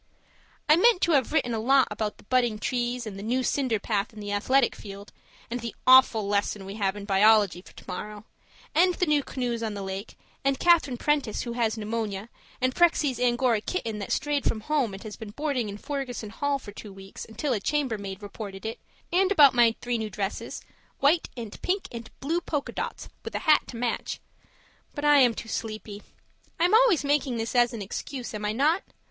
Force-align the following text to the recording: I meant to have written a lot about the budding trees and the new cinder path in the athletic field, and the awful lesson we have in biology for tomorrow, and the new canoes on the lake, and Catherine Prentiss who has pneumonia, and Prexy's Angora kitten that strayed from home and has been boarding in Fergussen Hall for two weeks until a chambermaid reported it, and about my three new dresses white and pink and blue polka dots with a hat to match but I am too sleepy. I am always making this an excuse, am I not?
I 0.67 0.77
meant 0.77 0.99
to 1.01 1.11
have 1.11 1.31
written 1.31 1.53
a 1.53 1.59
lot 1.59 1.87
about 1.91 2.17
the 2.17 2.23
budding 2.23 2.57
trees 2.57 3.05
and 3.05 3.19
the 3.19 3.21
new 3.21 3.43
cinder 3.43 3.79
path 3.79 4.11
in 4.11 4.19
the 4.19 4.31
athletic 4.31 4.75
field, 4.75 5.13
and 5.47 5.59
the 5.59 5.75
awful 5.85 6.27
lesson 6.27 6.65
we 6.65 6.73
have 6.73 6.95
in 6.95 7.05
biology 7.05 7.61
for 7.61 7.73
tomorrow, 7.73 8.25
and 8.73 8.95
the 8.95 9.05
new 9.05 9.21
canoes 9.21 9.61
on 9.61 9.75
the 9.75 9.83
lake, 9.83 10.17
and 10.43 10.57
Catherine 10.57 10.97
Prentiss 10.97 11.43
who 11.43 11.53
has 11.53 11.77
pneumonia, 11.77 12.29
and 12.59 12.73
Prexy's 12.73 13.19
Angora 13.19 13.61
kitten 13.61 13.99
that 13.99 14.11
strayed 14.11 14.43
from 14.43 14.61
home 14.61 14.95
and 14.95 15.03
has 15.03 15.17
been 15.17 15.29
boarding 15.29 15.69
in 15.69 15.77
Fergussen 15.77 16.31
Hall 16.31 16.57
for 16.57 16.71
two 16.71 16.91
weeks 16.91 17.23
until 17.23 17.53
a 17.53 17.59
chambermaid 17.59 18.23
reported 18.23 18.65
it, 18.65 18.79
and 19.13 19.31
about 19.31 19.53
my 19.53 19.75
three 19.81 19.99
new 19.99 20.09
dresses 20.09 20.63
white 20.99 21.29
and 21.37 21.61
pink 21.61 21.87
and 21.91 22.09
blue 22.21 22.41
polka 22.41 22.71
dots 22.73 23.07
with 23.23 23.35
a 23.35 23.39
hat 23.45 23.67
to 23.67 23.77
match 23.77 24.19
but 24.95 25.05
I 25.05 25.19
am 25.19 25.35
too 25.35 25.47
sleepy. 25.47 26.01
I 26.59 26.65
am 26.65 26.73
always 26.73 27.03
making 27.03 27.37
this 27.37 27.53
an 27.53 27.83
excuse, 27.83 28.33
am 28.33 28.45
I 28.45 28.51
not? 28.51 28.81